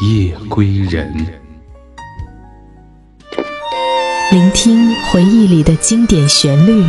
[0.00, 1.12] 夜归人。
[4.30, 6.84] 聆听回忆里的经典旋律，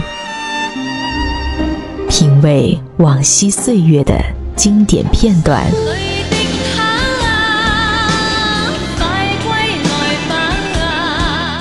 [2.08, 4.16] 品味往昔岁月的
[4.56, 5.66] 经典片段。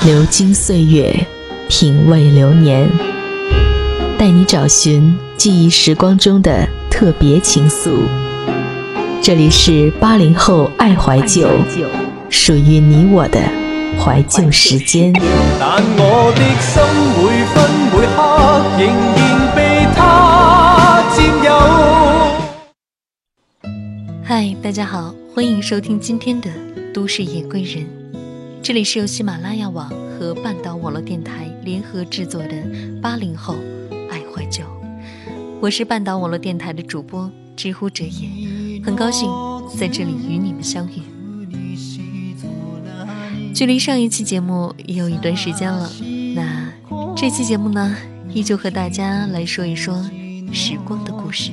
[0.05, 1.27] 流金岁月，
[1.70, 2.87] 品味流年，
[4.19, 8.28] 带你找寻记忆时光中的特别情愫。
[9.21, 11.49] 这里是八零后爱怀旧，
[12.31, 13.41] 属于你我的
[13.99, 15.12] 怀旧时间。
[15.59, 16.81] 但我的心
[17.19, 17.57] 每分
[17.92, 18.17] 每刻
[18.79, 19.20] 仍然
[19.55, 19.59] 被
[19.95, 21.48] 他占有。
[24.25, 26.48] 嗨，大家好，欢迎收听今天的
[26.95, 27.85] 《都市夜归人》，
[28.62, 32.55] 这里是由喜马拉雅网和半岛网络电台联合制作的
[33.01, 33.57] 《八零后
[34.11, 34.62] 爱怀旧》，
[35.61, 38.29] 我是半岛网络电台的主播知乎者也，
[38.84, 39.29] 很高兴
[39.77, 41.03] 在这里与你们相遇。
[43.55, 45.91] 距离上一期节目也有一段时间了，
[46.35, 46.70] 那
[47.17, 47.97] 这期节目呢，
[48.33, 50.01] 依旧和大家来说一说
[50.53, 51.51] 时光的故事。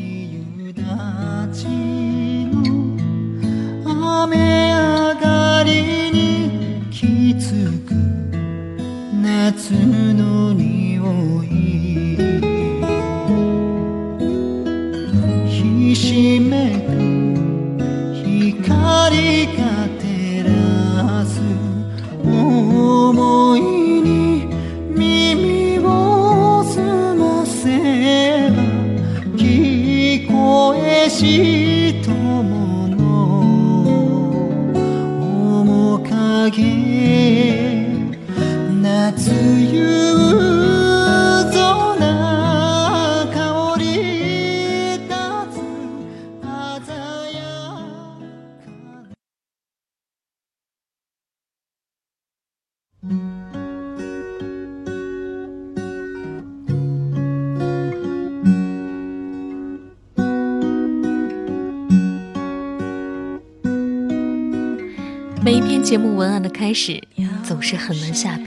[66.45, 67.01] 的开始
[67.43, 68.45] 总是很难下笔，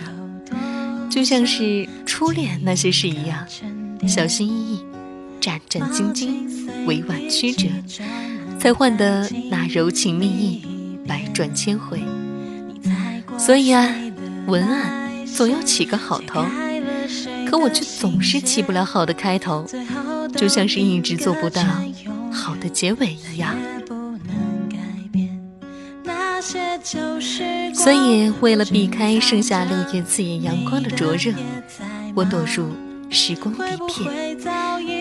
[1.10, 3.44] 就像是初恋那些事一样，
[4.06, 4.84] 小心翼翼、
[5.40, 7.66] 战战兢兢、委婉曲折，
[8.60, 10.62] 才换得那柔情蜜意、
[11.08, 12.00] 百转千回。
[13.36, 13.92] 所以啊，
[14.46, 16.44] 文案总要起个好头，
[17.50, 19.66] 可我却总是起不了好的开头，
[20.36, 21.64] 就像是一直做不到
[22.32, 23.56] 好的结尾一样。
[27.78, 31.32] 所以，为了避开盛夏六月刺眼阳光的灼热，
[32.14, 32.74] 我躲入
[33.08, 34.36] 时光底片，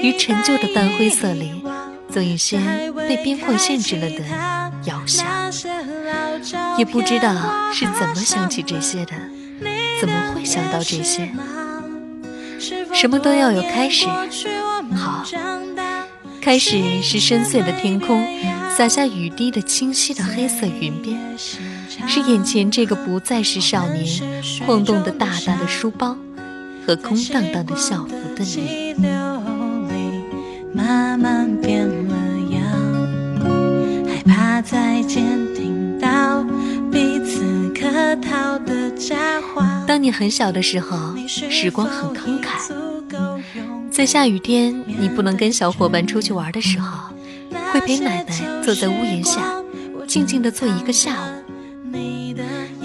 [0.04, 1.64] 于陈旧的淡灰色里，
[2.12, 2.60] 做一些
[2.96, 4.24] 被边框限制了的
[4.86, 5.26] 遥想。
[6.78, 7.34] 也不知道
[7.74, 9.14] 是怎么想起这些的，
[10.00, 11.30] 怎么会想到这些？
[12.94, 14.06] 什么都要有开始，
[14.96, 15.24] 好，
[16.48, 18.26] 开始是深邃的天空，
[18.74, 21.20] 洒下雨滴的清晰的黑色云边。
[21.38, 24.06] 是眼前这个不再是少年，
[24.66, 26.16] 晃动的大大的书包
[26.86, 28.96] 和空荡荡的校服的你。
[30.74, 32.16] 慢慢变了
[32.54, 36.46] 样，害怕再见听到
[36.90, 39.18] 彼此客套的假
[39.54, 39.84] 话。
[39.86, 42.72] 当你很小的时候，时光很慷慨，
[43.98, 47.10] 在下雨天你不能跟小伙伴出去玩的时候，
[47.74, 49.56] 会陪奶奶坐在屋檐下，
[50.06, 51.98] 静静地坐一个下午。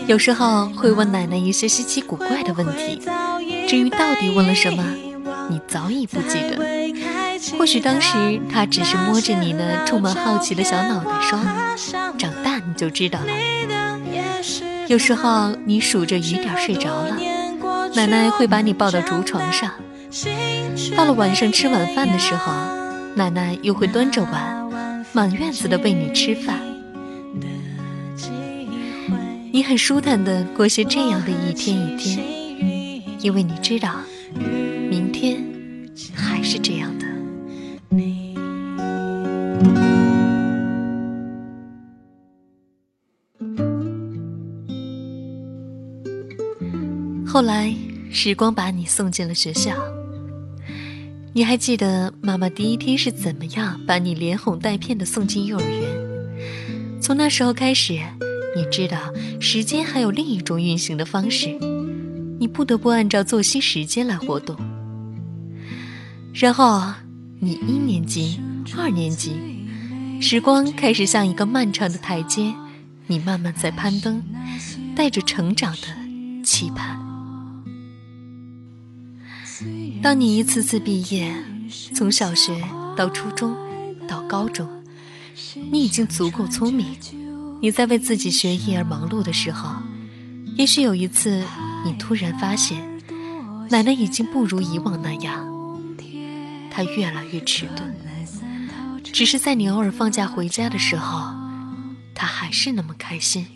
[0.06, 2.98] 有时候会问奶奶一些稀奇古怪的问题，
[3.69, 4.82] 至于到底问了什么，
[5.50, 6.56] 你早已不记得。
[7.58, 11.38] 或许当时她只是摸着你那充满好奇的小脑袋说
[12.16, 13.26] ：“长大你就知道了。”
[14.88, 17.19] 有时候你数着雨点睡着了，
[17.94, 19.70] 奶奶会把你抱到竹床上。
[20.96, 22.52] 到了晚上吃晚饭的时候，
[23.14, 26.60] 奶奶又会端着碗，满院子的喂你吃饭。
[29.52, 32.24] 你很舒坦的过些这样的一天一天，
[33.20, 34.00] 因为你知道，
[34.88, 35.42] 明天
[36.14, 37.06] 还是这样的。
[47.26, 47.74] 后来，
[48.10, 49.72] 时光把你送进了学校。
[51.34, 57.00] 你还记得妈妈第一天是怎么样把你连哄带骗的送进幼儿园？
[57.00, 57.99] 从那时候开始，
[58.55, 58.99] 你知道
[59.40, 61.49] 时间还有另一种运行的方式，
[62.38, 64.55] 你不得不按照作息时间来活动。
[66.34, 66.93] 然后，
[67.40, 68.38] 你一年级、
[68.76, 69.32] 二年级，
[70.20, 72.52] 时光开始像一个漫长的台阶，
[73.06, 74.23] 你慢慢在攀登，
[74.94, 77.01] 带着成长的期盼。
[80.02, 81.32] 当你一次次毕业，
[81.94, 82.60] 从小学
[82.96, 83.54] 到初中，
[84.08, 84.69] 到高中，
[85.70, 86.87] 你已经足够聪明。
[87.60, 89.76] 你在为自己学业而忙碌的时候，
[90.56, 91.44] 也许有一次，
[91.84, 92.82] 你突然发现，
[93.70, 95.46] 奶奶已经不如以往那样，
[96.69, 97.94] 她越来越迟钝。
[99.05, 101.32] 只是在你偶尔放假回家的时候，
[102.12, 103.46] 她还是那么开心。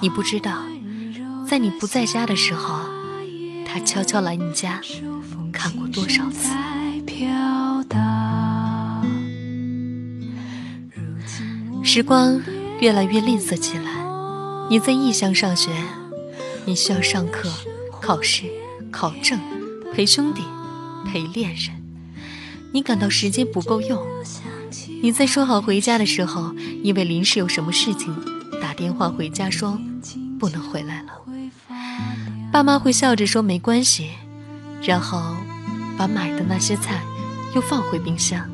[0.00, 0.62] 你不知道，
[1.46, 2.80] 在你不在家的时候，
[3.76, 4.80] 她悄悄来你家。
[5.52, 6.48] 看过多少次？
[11.84, 12.40] 时光
[12.80, 13.90] 越来越吝啬起来。
[14.70, 15.70] 你在异乡上学，
[16.64, 17.50] 你需要上课、
[18.00, 18.44] 考试、
[18.90, 19.38] 考证、
[19.92, 20.40] 陪兄弟、
[21.04, 21.76] 陪恋人。
[22.72, 24.02] 你感到时间不够用。
[25.02, 28.16] 你在说好回家的时候，因为临时有什么事情，
[28.58, 29.78] 打电话回家说
[30.38, 31.12] 不能回来了。
[32.56, 34.12] 爸妈会笑着说没关系。
[34.82, 35.36] 然后，
[35.98, 37.02] 把买的那些菜
[37.54, 38.48] 又放回冰箱。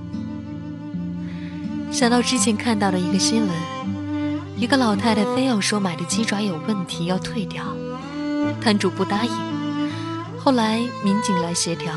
[1.93, 3.51] 想到之前看到的一个新闻，
[4.57, 7.63] 一个老太太非要说买的鸡爪有问题要退掉，
[8.61, 9.31] 摊主不答应。
[10.37, 11.95] 后来民警来协调，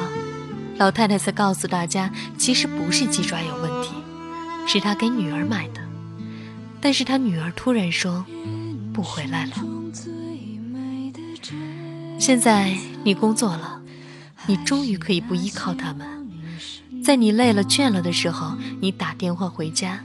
[0.78, 3.96] 老太太才告诉大家，其实不是鸡爪有问题，
[4.68, 5.82] 是她给女儿买的。
[6.80, 8.24] 但是她女儿突然说
[8.94, 9.54] 不回来了。
[12.18, 13.82] 现在你工作了。
[14.48, 16.08] 你终于可以不依靠他们，
[17.04, 20.02] 在你累了倦了的时候，你打电话回家，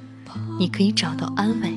[0.58, 1.76] 你可以找到安慰。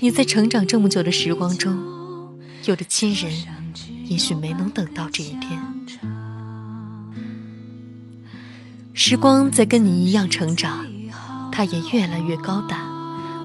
[0.00, 3.32] 你在成长这么久的时光中，有的亲人
[4.04, 5.58] 也许没能等到这一天。
[8.92, 10.84] 时光在跟你一样成长，
[11.50, 12.86] 它也越来越高大，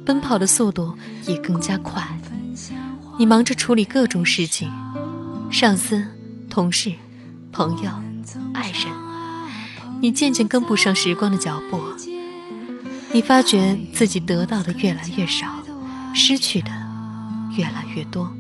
[0.05, 0.93] 奔跑的速度
[1.25, 2.05] 也更加快。
[3.17, 4.69] 你忙着处理各种事情，
[5.53, 6.03] 上司、
[6.49, 6.93] 同事。
[7.51, 7.91] 朋友、
[8.55, 8.87] 爱人，
[10.01, 11.79] 你渐渐跟不上时光的脚步，
[13.11, 15.45] 你发觉自己得到的越来越少，
[16.15, 16.71] 失去的
[17.55, 18.33] 越来越多。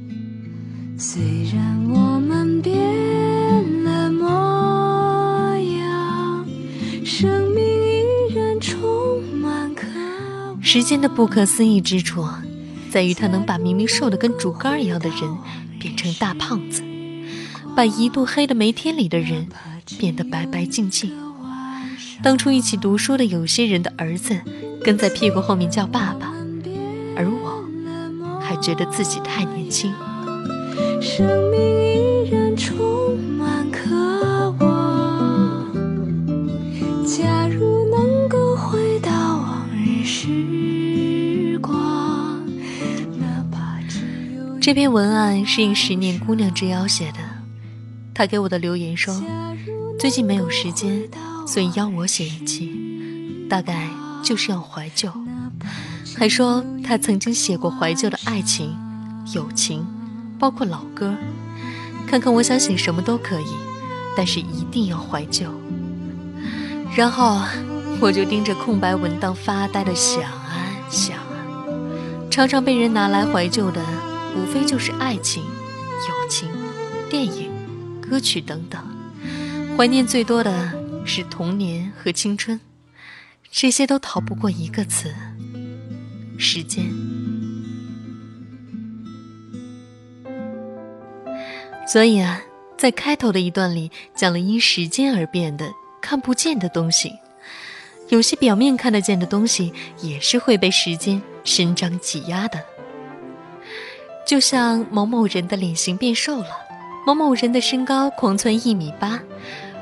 [0.97, 1.21] 虽
[1.53, 2.73] 然我们变
[3.83, 6.43] 了模样，
[7.05, 9.85] 生命依然充满渴
[10.47, 10.63] 望。
[10.63, 12.27] 时间的不可思议之处，
[12.89, 15.37] 在于它能把明明瘦得跟竹竿一样的人，
[15.79, 16.83] 变成大胖子。
[17.75, 19.47] 把一度黑的没天理的人
[19.97, 21.11] 变得白白净净。
[22.21, 24.39] 当初一起读书的有些人的儿子，
[24.83, 26.31] 跟在屁股后面叫爸爸，
[27.17, 29.91] 而我还觉得自己太年轻。
[31.01, 35.67] 生命依然充满渴望。
[37.05, 42.45] 假如能够回到往日时光，
[43.19, 43.99] 哪怕只
[44.35, 47.32] 有这篇文案是应十年姑娘之邀写的。
[48.13, 49.13] 他给我的留言说
[49.99, 51.09] ：“最近没有时间，
[51.47, 53.89] 所以邀我写一期，大概
[54.23, 55.11] 就是要怀旧。
[56.15, 58.75] 还说他曾经写过怀旧的爱情、
[59.33, 59.83] 友情，
[60.37, 61.15] 包括老歌。
[62.05, 63.47] 看看我想写什么都可以，
[64.15, 65.47] 但是一定要怀旧。
[66.95, 67.41] 然后
[67.99, 71.41] 我就盯着空白文档发呆的想啊想啊，
[72.29, 73.81] 常常被人拿来怀旧的，
[74.37, 76.47] 无非就是爱情、友情、
[77.09, 77.51] 电影。”
[78.09, 78.81] 歌曲等等，
[79.77, 80.71] 怀念最多的
[81.05, 82.59] 是童年和青春，
[83.49, 85.13] 这些都逃不过一个词：
[86.37, 86.85] 时间。
[91.87, 92.41] 所以啊，
[92.77, 97.11] 在开头的一段里讲了因时间而变的看不见的东西，
[98.09, 102.59] 有些表面看得见的东西也是会被时间伸张挤压的，
[104.25, 106.47] 就像某某人的脸型变瘦了。
[107.05, 109.19] 某某人的身高狂窜一米八，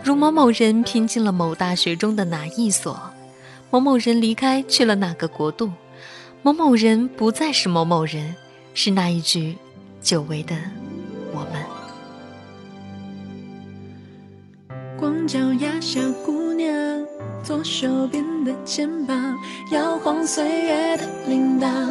[0.04, 3.00] 如某某人拼进了某大学中的哪一所，
[3.70, 5.72] 某某人离开去了哪个国度，
[6.42, 8.36] 某某人不再是某某人，
[8.74, 9.56] 是那一句
[10.02, 10.56] 久违的
[11.32, 11.64] 我们。
[14.98, 16.72] 光脚丫小姑娘。
[17.44, 19.36] 左手边的肩膀，
[19.72, 21.90] 摇晃岁月的铃铛，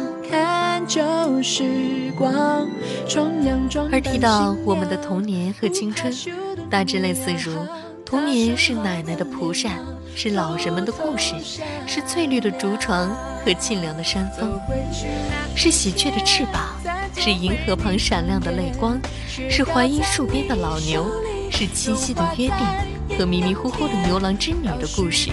[0.87, 2.67] 旧时光
[3.91, 6.13] 而提到我们的童年和青春，
[6.69, 7.51] 大致类似如：
[8.05, 9.79] 童年是奶奶的蒲扇，
[10.15, 11.35] 是老人们的故事，
[11.87, 13.09] 是翠绿的竹床
[13.43, 14.59] 和沁凉的山峰，
[15.55, 16.75] 是喜鹊的翅膀，
[17.15, 18.99] 是银河旁闪亮的泪光，
[19.49, 21.05] 是槐荫树边的老牛，
[21.49, 22.57] 是七夕的约定。
[23.17, 25.29] 和迷迷糊糊的牛郎织女的故事，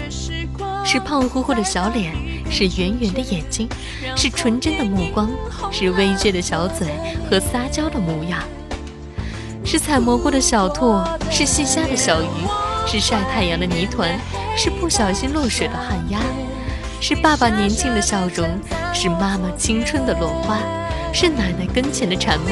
[0.84, 2.12] 是胖乎乎的小脸，
[2.50, 3.68] 是圆圆的眼睛，
[4.16, 5.28] 是纯真的目光，
[5.70, 6.88] 是微撅的小嘴
[7.28, 8.40] 和撒娇的模样，
[9.64, 11.00] 是采蘑菇的小兔，
[11.30, 12.26] 是戏虾的小鱼，
[12.86, 14.18] 是晒太阳的泥团，
[14.56, 16.20] 是不小心落水的旱鸭，
[17.00, 18.48] 是爸爸年轻的笑容，
[18.92, 20.58] 是妈妈青春的落花，
[21.12, 22.50] 是奶奶跟前的馋猫，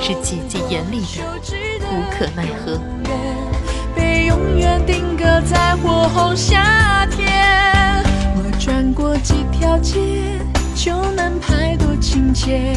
[0.00, 2.80] 是姐姐眼里的无可奈何。
[4.26, 7.91] 永远定格在火红夏天。
[8.62, 9.98] 我转过几条街，
[10.76, 12.76] 就能拍多亲切。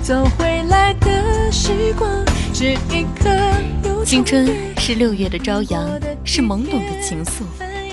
[0.00, 4.04] 走回来的时光，这一刻。
[4.04, 4.48] 青春
[4.78, 5.90] 是六月的朝阳，
[6.24, 7.42] 是懵懂的情愫，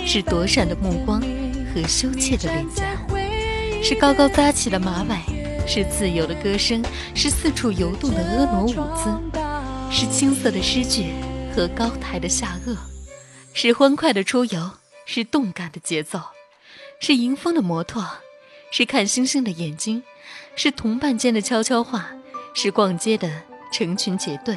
[0.05, 1.19] 是躲闪的目光
[1.73, 2.85] 和羞怯的脸颊，
[3.81, 5.15] 是高高扎起的马尾，
[5.65, 6.83] 是自由的歌声，
[7.15, 9.09] 是四处游动的婀娜舞姿，
[9.89, 11.07] 是青涩的诗句
[11.55, 12.77] 和高台的下颚。
[13.51, 14.69] 是欢快的出游，
[15.07, 16.19] 是动感的节奏，
[17.01, 18.07] 是迎风的摩托，
[18.69, 20.03] 是看星星的眼睛，
[20.55, 22.11] 是同伴间的悄悄话，
[22.53, 23.41] 是逛街的
[23.73, 24.55] 成群结队，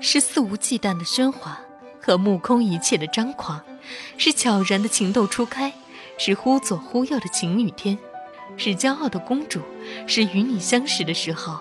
[0.00, 1.60] 是肆无忌惮的喧哗
[2.00, 3.62] 和目空一切的张狂，
[4.16, 5.74] 是悄然的情窦初开，
[6.16, 7.98] 是忽左忽右的晴雨天，
[8.56, 9.60] 是骄傲的公主，
[10.06, 11.60] 是与你相识的时候，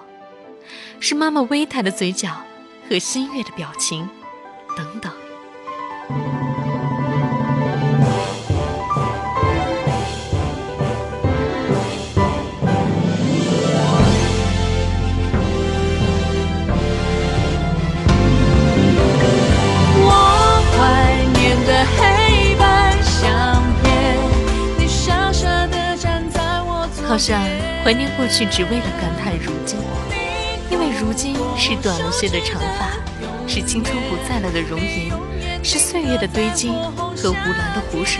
[1.01, 2.41] 是妈妈微抬的嘴角
[2.89, 4.07] 和心悦的表情，
[4.77, 5.11] 等等。
[27.13, 27.39] 好像
[27.85, 29.77] 怀念过去，只为了感叹如今。
[30.71, 32.89] 因为如今是短了些的长发，
[33.47, 35.11] 是青春不在了的容颜，
[35.63, 36.71] 是岁月的堆积
[37.15, 38.19] 和无澜的湖水，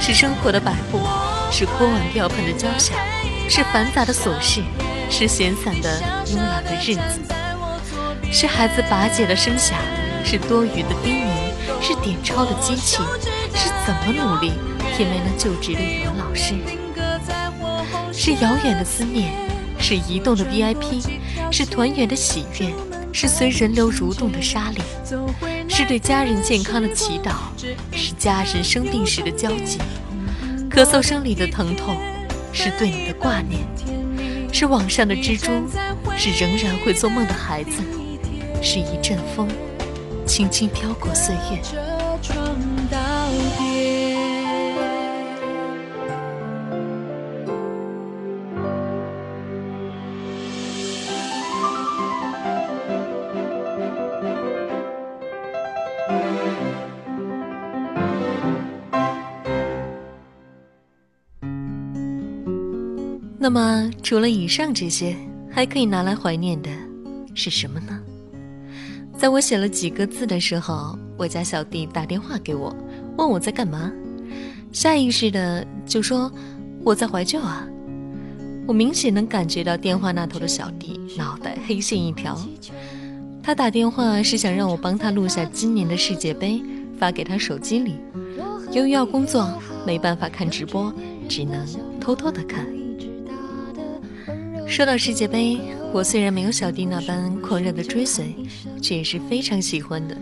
[0.00, 0.98] 是生活的摆布，
[1.52, 2.96] 是锅碗瓢盆的交响，
[3.46, 4.62] 是繁杂的琐事，
[5.10, 7.20] 是闲散的慵懒的日子，
[8.32, 9.78] 是孩子拔节的声响，
[10.24, 13.02] 是多余的叮咛，是点钞的机器，
[13.54, 14.54] 是怎么努力
[14.98, 16.54] 也没能就职的语文老师。
[18.20, 19.32] 是遥远的思念，
[19.78, 21.08] 是移动的 VIP，
[21.52, 22.68] 是团圆的喜悦，
[23.12, 24.80] 是随人流蠕动的沙粒，
[25.68, 27.34] 是对家人健康的祈祷，
[27.92, 29.78] 是家人生病时的交集，
[30.68, 31.96] 咳嗽声里的疼痛，
[32.52, 33.64] 是对你的挂念，
[34.52, 35.52] 是网上的蜘蛛，
[36.16, 37.80] 是仍然会做梦的孩子，
[38.60, 39.46] 是一阵风，
[40.26, 41.97] 轻轻飘过岁月。
[63.48, 65.16] 那么，除了以上这些，
[65.50, 66.68] 还可以拿来怀念的
[67.32, 67.98] 是什么呢？
[69.16, 72.76] 在我写了几个字的时候，我家小弟打电话给我，
[73.16, 73.90] 问我在干嘛，
[74.70, 76.30] 下意识的就说
[76.84, 77.66] 我在怀旧啊。
[78.66, 82.38] 我明显能感觉到电话那头的小弟脑袋黑线一条，
[83.42, 86.62] 他打电话是想让我帮他录下今年的世界杯，
[86.98, 87.94] 发给他手机里。
[88.72, 89.50] 由于要工作，
[89.86, 90.92] 没办法看直播，
[91.30, 91.66] 只能
[91.98, 92.66] 偷偷的看。
[94.68, 95.58] 说到世界杯，
[95.92, 98.36] 我虽然没有小弟那般狂热的追随，
[98.82, 100.16] 却也是非常喜欢的。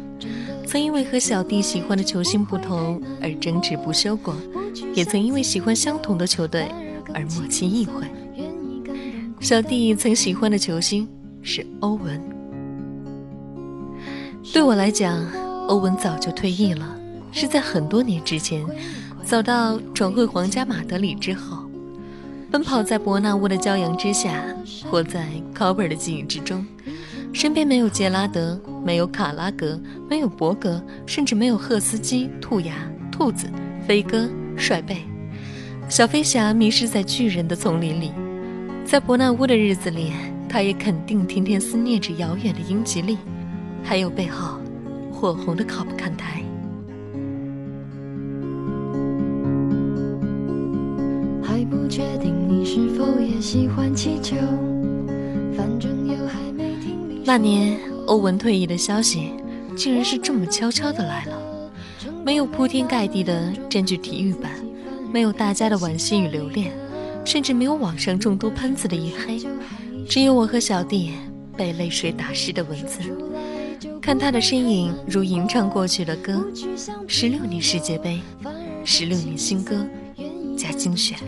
[0.64, 4.34] 曾因为和小弟喜欢的球星不同而争执不休过，
[4.94, 6.70] 也曾因为喜欢相同的球队
[7.12, 8.04] 而默契意会。
[9.40, 11.08] 小弟曾喜欢的球星
[11.42, 12.22] 是欧文，
[14.52, 15.26] 对我来讲，
[15.66, 16.96] 欧文早就退役了，
[17.32, 18.64] 是在很多年之前，
[19.24, 21.65] 早到转会皇家马德里之后。
[22.50, 24.44] 奔跑在伯纳乌的骄阳之下，
[24.88, 26.64] 活在考贝尔的记忆之中。
[27.32, 32.72] 身边没有杰拉德，没有卡拉格，没有伯格，甚至没有赫斯基、兔牙、
[33.10, 33.46] 兔子、
[33.86, 35.02] 飞哥、帅贝。
[35.88, 38.12] 小飞侠迷失在巨人的丛林里，
[38.84, 40.12] 在伯纳乌的日子里，
[40.48, 43.18] 他也肯定天天思念着遥远的英吉利，
[43.82, 44.58] 还有背后
[45.12, 46.42] 火红的考布看台。
[52.68, 54.34] 是否也喜欢气球。
[55.56, 59.30] 反正又还没听那年欧文退役的消息，
[59.76, 61.70] 竟然是这么悄悄的来了，
[62.24, 64.50] 没有铺天盖地的占据体育版，
[65.12, 66.72] 没有大家的惋惜与留恋，
[67.24, 69.40] 甚至没有网上众多喷子的一黑，
[70.08, 71.12] 只有我和小弟
[71.56, 72.98] 被泪水打湿的文字。
[74.02, 76.44] 看他的身影如吟唱过去的歌，
[77.06, 78.20] 十六年世界杯，
[78.84, 79.86] 十六年新歌。
[80.56, 81.18] 加精选。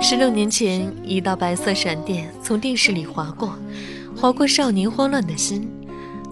[0.00, 3.54] 十六年前，一道白色闪电从电视里划过，
[4.16, 5.68] 划过少年慌乱的心，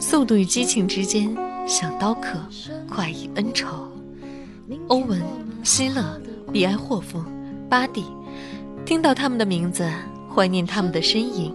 [0.00, 1.36] 速度与激情之间
[1.66, 2.38] 像刀刻，
[2.88, 3.66] 快意恩仇。
[4.88, 5.22] 欧文、
[5.62, 6.20] 希勒、
[6.52, 7.22] 比埃霍夫、
[7.68, 8.04] 巴蒂，
[8.84, 9.88] 听到他们的名字，
[10.34, 11.54] 怀念他们的身影，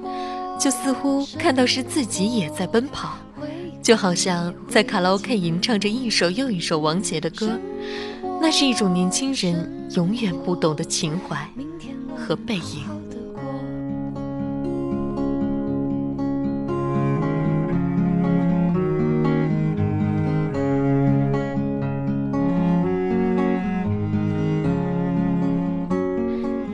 [0.60, 3.18] 就似乎看到是自己也在奔跑，
[3.82, 7.50] 就好像在卡拉 OK 吟唱着一首又一首王杰的歌。
[8.40, 11.48] 那是一种年轻人永远不懂的情怀
[12.16, 12.86] 和背影。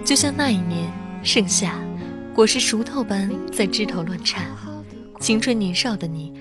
[0.06, 0.90] 就像那一年
[1.22, 1.74] 盛夏，
[2.34, 4.46] 果实熟透般在枝头乱颤，
[5.20, 6.32] 青春年少的你，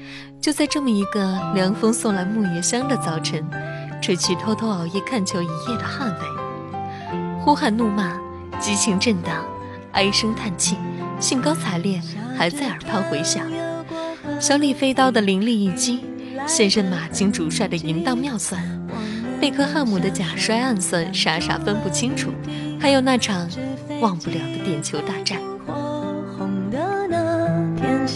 [0.41, 3.45] 就在这么一个凉风送来木叶香的早晨。
[4.03, 8.13] 吹去偷偷熬夜看球一夜的汗味，呼喊怒骂，
[8.61, 9.43] 激情震荡，
[9.93, 10.77] 唉声叹气，
[11.19, 12.01] 兴高采烈
[12.37, 13.51] 还在耳畔回响。
[14.39, 16.05] 小李飞刀的凌厉一击，
[16.47, 18.63] 现身马竞主帅的淫荡妙算，
[19.41, 22.31] 贝克汉姆的假摔暗算，傻傻分不清楚，
[22.79, 23.49] 还有那场
[24.01, 25.41] 忘不了的点球大战。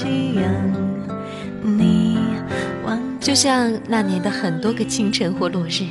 [0.01, 0.51] 夕阳，
[1.63, 2.19] 你
[3.21, 5.85] 就像那年的很多个清晨或落日，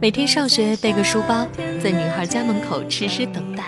[0.00, 1.46] 每天上学背个书包，
[1.84, 3.64] 在女孩家门口痴痴等待，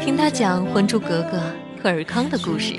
[0.00, 1.38] 听她讲《还珠格格》
[1.82, 2.74] 和尔康的故事，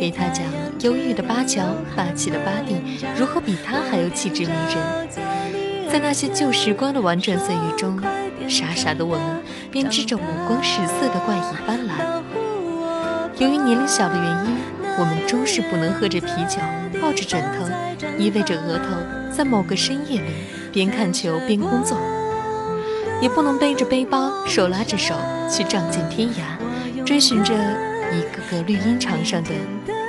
[0.00, 0.46] 给她讲
[0.80, 1.62] 忧郁的巴乔、
[1.94, 5.86] 霸气的巴蒂如何比她还要气质迷人。
[5.90, 8.00] 在那些旧时光的婉转岁月中，
[8.48, 12.22] 傻傻的我们编织着五光十色的怪异斑斓。
[13.36, 14.56] 由于年龄小的原因，
[14.98, 16.58] 我们终是不能喝着啤酒，
[17.00, 17.68] 抱着枕头。
[18.18, 18.84] 依偎着额头，
[19.34, 20.28] 在某个深夜里
[20.70, 21.98] 边看球边工作，
[23.20, 25.14] 也不能背着背包，手拉着手
[25.50, 27.54] 去仗剑天涯，追寻着
[28.12, 29.50] 一个个绿茵场上的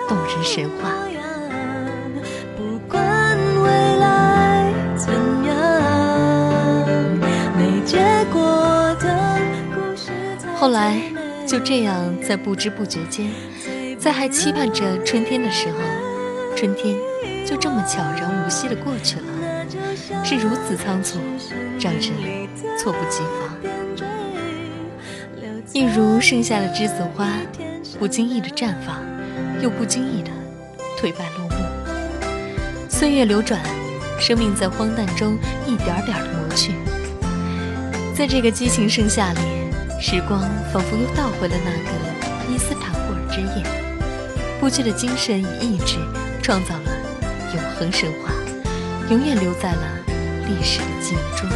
[0.09, 0.91] 动人神话。
[2.57, 5.13] 不管未来怎
[5.45, 5.53] 样，
[7.57, 7.97] 没结
[8.33, 9.39] 果的
[9.73, 10.11] 故事。
[10.55, 10.99] 后来
[11.47, 13.27] 就这样，在不知不觉间，
[14.03, 15.77] 在还期盼着春天的时候，
[16.57, 16.97] 春天。
[17.45, 19.25] 就这么悄然无息的过去了，
[20.25, 21.19] 是如此仓促，
[21.79, 22.01] 让人
[22.77, 23.57] 猝不及防。
[25.71, 27.29] 一如盛夏的栀子花，
[27.97, 29.01] 不经意的绽放，
[29.61, 30.31] 又不经意的
[30.99, 31.55] 颓败落幕。
[32.89, 33.61] 岁月流转，
[34.19, 36.73] 生命在荒诞中一点点的磨去。
[38.13, 39.39] 在这个激情盛夏里，
[39.97, 40.41] 时光
[40.73, 43.63] 仿佛又倒回了那个伊斯坦布尔之夜，
[44.63, 45.97] 不屈的精神与意志
[46.41, 46.89] 创造了。
[47.53, 48.31] 永恒神话，
[49.09, 49.81] 永远留在了
[50.47, 51.49] 历史的记忆中。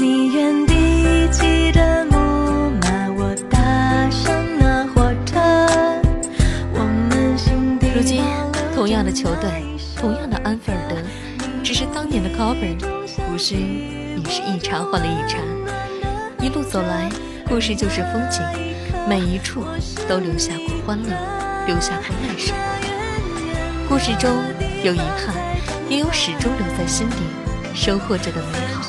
[0.00, 5.38] 你原地骑着木马，我搭上了火车。
[6.72, 6.78] 我
[7.10, 8.24] 们心底如今，
[8.74, 9.50] 同样的球队，
[9.98, 10.96] 同样的安菲尔德，
[11.62, 12.82] 只是当年的 Coburn，
[13.28, 15.36] 胡须也是一茬换了一茬。
[16.40, 17.10] 一路走来，
[17.46, 18.40] 故事就是风景，
[19.08, 19.64] 每一处
[20.08, 21.10] 都留下过欢乐。
[21.64, 22.52] 留下过泪水，
[23.88, 24.28] 故事中
[24.82, 25.32] 有遗憾，
[25.88, 27.18] 也有始终留在心底
[27.72, 28.82] 收获着的美好。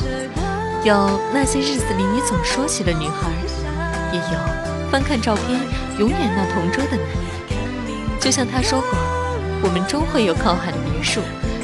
[0.84, 3.30] 有那些日子里你总说起的女孩，
[4.12, 5.60] 也有翻看照片
[6.00, 8.20] 永远那同桌的你。
[8.20, 8.90] 就像他说过，
[9.62, 11.22] 我们终会有靠海的别墅，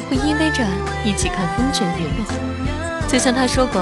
[0.08, 0.64] 会依偎着
[1.04, 3.08] 一起看风卷云落。
[3.08, 3.82] 就像他说过，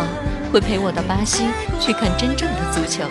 [0.53, 1.43] 会陪我到巴西
[1.77, 3.03] 去看真正的足球。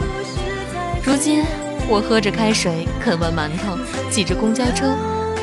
[1.06, 1.44] 如今。
[1.88, 3.78] 我喝着开水，啃完馒头，
[4.10, 4.92] 挤着公交车，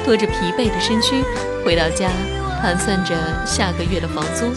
[0.04, 1.24] 拖着疲惫的身躯
[1.64, 2.10] 回到家，
[2.62, 4.52] 盘算着下个月的房租。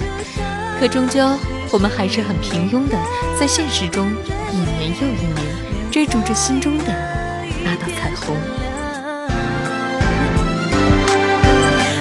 [0.80, 1.24] 可终究，
[1.70, 2.98] 我们还是很平庸的，
[3.38, 4.10] 在现实中
[4.50, 5.46] 一年又一年
[5.92, 6.86] 追逐着心中的
[7.64, 8.36] 那道彩虹。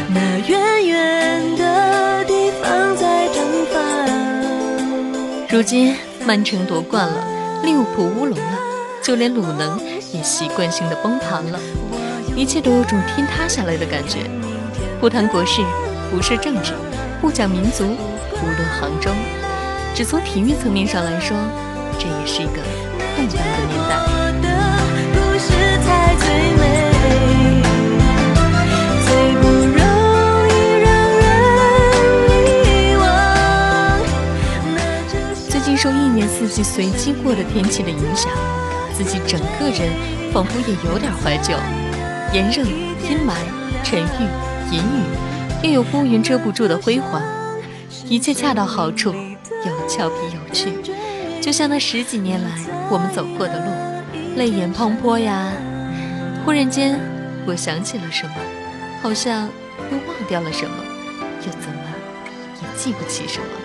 [0.09, 3.79] 那远远的地方在蒸发。
[5.47, 7.23] 如今曼城夺冠了，
[7.63, 8.64] 利物浦乌龙了。
[9.05, 9.79] 就连鲁能
[10.11, 11.59] 也习惯性的崩盘了，
[12.35, 14.21] 一切都有种天塌下来的感觉。
[14.99, 15.61] 不谈国事，
[16.09, 16.73] 不涉政治，
[17.21, 17.85] 不讲民族，
[18.31, 19.11] 不论杭州。
[19.93, 21.37] 只从体育层面上来说，
[21.99, 22.63] 这也是一个
[23.15, 23.95] 动荡的年代。
[35.47, 38.31] 最近受一年四季随机过的天气的影响，
[38.95, 39.91] 自己整个人
[40.31, 41.53] 仿佛也有点怀旧。
[42.33, 43.33] 炎热、阴霾、
[43.83, 47.21] 沉郁、阴雨，又有乌云遮不住的辉煌，
[48.07, 50.69] 一切恰到好处，又俏皮有趣，
[51.41, 52.49] 就像那十几年来
[52.89, 53.71] 我们走过的路，
[54.37, 55.51] 泪眼滂沱呀。
[56.43, 56.99] 忽然间，
[57.45, 58.35] 我想起了什么，
[59.01, 59.49] 好像
[59.91, 60.75] 又忘掉了什么，
[61.45, 61.79] 又怎么
[62.61, 63.64] 也记不起什么。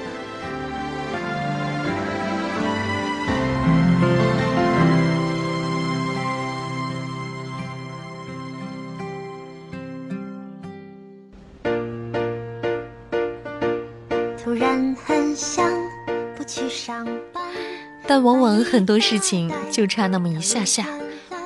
[18.11, 20.85] 但往往很多事情就差那么一下下，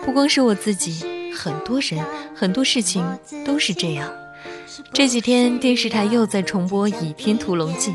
[0.03, 2.03] 不光是我自己，很多人、
[2.35, 3.05] 很多事情
[3.45, 4.11] 都是这样。
[4.91, 7.91] 这几天电视台又在重播《倚天屠龙记》，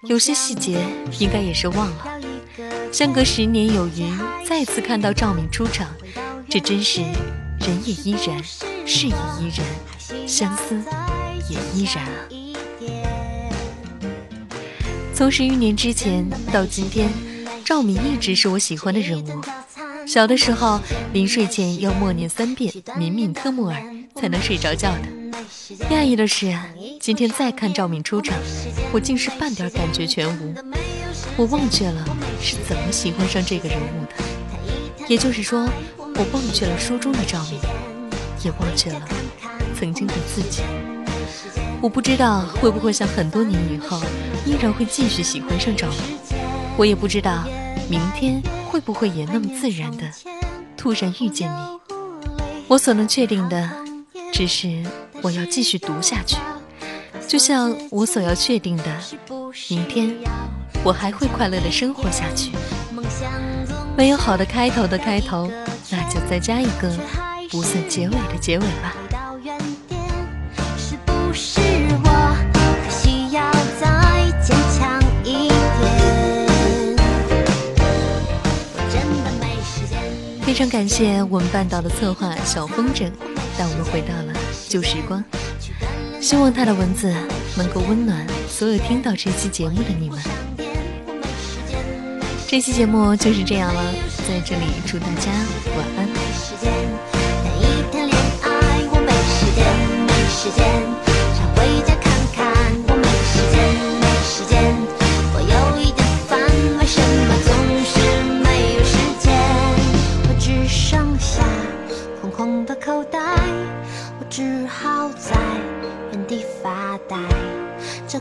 [0.00, 0.84] 有些细节
[1.20, 2.20] 应该也是忘了。
[2.90, 4.12] 相隔十年有余，
[4.44, 5.86] 再次看到赵敏出场，
[6.50, 8.42] 这真是人也依然，
[8.84, 10.74] 事也依然，相思
[11.48, 12.12] 也依然啊。
[15.14, 17.08] 从十余年之前到今天，
[17.64, 19.40] 赵敏一直是我喜欢的人物。
[20.06, 20.80] 小的时候，
[21.12, 23.76] 临睡前要默念三遍“敏敏特木尔”
[24.16, 25.08] 才能睡着觉的。
[25.90, 26.54] 讶异的是，
[27.00, 28.36] 今天再看赵敏出场，
[28.92, 30.54] 我竟是半点感觉全无。
[31.36, 32.04] 我忘却了
[32.40, 37.60] 是怎么喜欢上这个人物的，也就是说，我忘却了书中的赵敏，
[38.44, 39.08] 也忘却了
[39.78, 40.62] 曾经的自己。
[41.80, 44.02] 我不知道会不会像很多年以后，
[44.44, 45.98] 依然会继续喜欢上赵敏。
[46.76, 47.44] 我也不知道
[47.88, 50.04] 明天会不会也那么自然的
[50.76, 51.94] 突然遇见你。
[52.68, 53.70] 我所能确定的，
[54.32, 54.82] 只是
[55.20, 56.36] 我要继续读下去。
[57.28, 58.84] 就像我所要确定的，
[59.68, 60.14] 明天
[60.82, 62.52] 我还会快乐的生活下去。
[63.96, 65.50] 没有好的开头的开头，
[65.90, 66.90] 那就再加一个
[67.50, 68.94] 不算结尾的结尾吧。
[80.52, 83.10] 非常感谢我们半岛的策划小风筝，
[83.56, 84.38] 带我们回到了
[84.68, 85.24] 旧时光。
[86.20, 87.10] 希望他的文字
[87.56, 90.20] 能够温暖所有听到这期节目的你们。
[92.46, 93.94] 这期节目就是这样了，
[94.28, 95.32] 在这里祝大家
[95.74, 96.06] 晚安。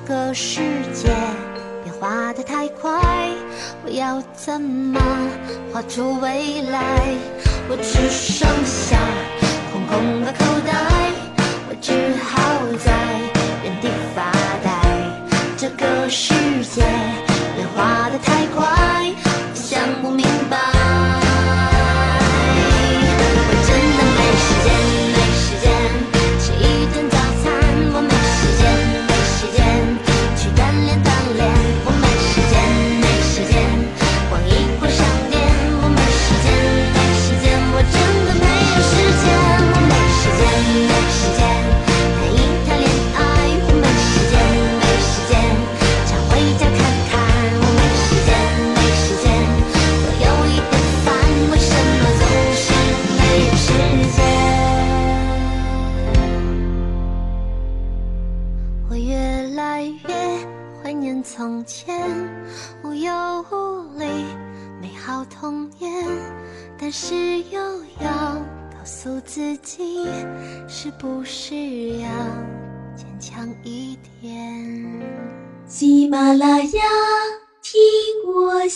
[0.05, 0.61] 个世
[0.93, 1.09] 界
[1.83, 2.91] 变化的太快，
[3.83, 4.99] 我要怎么
[5.71, 6.79] 画出未来？
[7.69, 8.97] 我只剩下
[9.71, 10.73] 空空的口袋，
[11.69, 11.91] 我只
[12.23, 12.31] 好
[12.83, 12.91] 在
[13.63, 14.31] 原地发
[14.63, 14.69] 呆。
[15.57, 16.33] 这个世
[16.63, 16.81] 界
[17.55, 18.65] 变化的太快，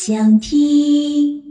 [0.06, 1.45] 想听。